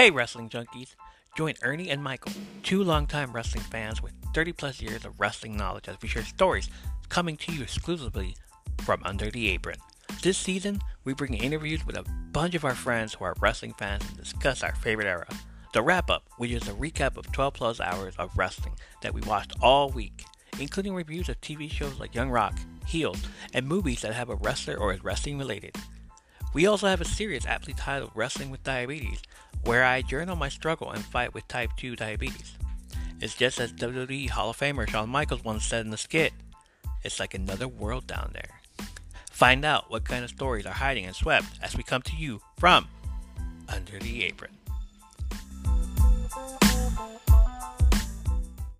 Hey, 0.00 0.10
wrestling 0.10 0.48
junkies! 0.48 0.94
Join 1.36 1.52
Ernie 1.60 1.90
and 1.90 2.02
Michael, 2.02 2.32
two 2.62 2.82
longtime 2.82 3.34
wrestling 3.34 3.64
fans 3.64 4.02
with 4.02 4.14
30 4.32 4.54
plus 4.54 4.80
years 4.80 5.04
of 5.04 5.20
wrestling 5.20 5.58
knowledge, 5.58 5.88
as 5.88 5.96
we 6.00 6.08
share 6.08 6.24
stories 6.24 6.70
coming 7.10 7.36
to 7.36 7.52
you 7.52 7.60
exclusively 7.60 8.34
from 8.80 9.02
Under 9.04 9.30
the 9.30 9.50
Apron. 9.50 9.76
This 10.22 10.38
season, 10.38 10.80
we 11.04 11.12
bring 11.12 11.34
interviews 11.34 11.86
with 11.86 11.98
a 11.98 12.06
bunch 12.32 12.54
of 12.54 12.64
our 12.64 12.74
friends 12.74 13.12
who 13.12 13.26
are 13.26 13.36
wrestling 13.42 13.74
fans 13.74 14.02
and 14.08 14.16
discuss 14.16 14.62
our 14.62 14.74
favorite 14.76 15.06
era. 15.06 15.28
The 15.74 15.82
wrap 15.82 16.08
up, 16.08 16.24
which 16.38 16.52
is 16.52 16.66
a 16.66 16.72
recap 16.72 17.18
of 17.18 17.30
12 17.30 17.52
plus 17.52 17.78
hours 17.78 18.14
of 18.16 18.30
wrestling 18.38 18.76
that 19.02 19.12
we 19.12 19.20
watched 19.20 19.52
all 19.60 19.90
week, 19.90 20.24
including 20.58 20.94
reviews 20.94 21.28
of 21.28 21.38
TV 21.42 21.70
shows 21.70 22.00
like 22.00 22.14
Young 22.14 22.30
Rock, 22.30 22.58
Heels, 22.86 23.22
and 23.52 23.68
movies 23.68 24.00
that 24.00 24.14
have 24.14 24.30
a 24.30 24.36
wrestler 24.36 24.78
or 24.78 24.94
is 24.94 25.04
wrestling 25.04 25.36
related. 25.36 25.76
We 26.52 26.66
also 26.66 26.88
have 26.88 27.00
a 27.00 27.04
series 27.04 27.46
aptly 27.46 27.74
titled 27.74 28.10
Wrestling 28.14 28.50
with 28.50 28.64
Diabetes, 28.64 29.22
where 29.64 29.84
I 29.84 30.02
journal 30.02 30.36
my 30.36 30.48
struggle 30.48 30.90
and 30.90 31.04
fight 31.04 31.34
with 31.34 31.46
type 31.48 31.70
2 31.76 31.96
diabetes. 31.96 32.56
It's 33.20 33.34
just 33.34 33.60
as 33.60 33.72
WWE 33.72 34.30
Hall 34.30 34.50
of 34.50 34.58
Famer 34.58 34.88
Shawn 34.88 35.10
Michaels 35.10 35.44
once 35.44 35.64
said 35.64 35.84
in 35.84 35.90
the 35.90 35.98
skit, 35.98 36.32
it's 37.02 37.20
like 37.20 37.34
another 37.34 37.68
world 37.68 38.06
down 38.06 38.30
there. 38.32 38.60
Find 39.30 39.64
out 39.64 39.90
what 39.90 40.04
kind 40.04 40.24
of 40.24 40.30
stories 40.30 40.66
are 40.66 40.72
hiding 40.72 41.06
and 41.06 41.14
swept 41.14 41.46
as 41.62 41.76
we 41.76 41.82
come 41.82 42.02
to 42.02 42.16
you 42.16 42.40
from 42.58 42.88
Under 43.68 43.98
the 43.98 44.24
Apron. 44.24 44.59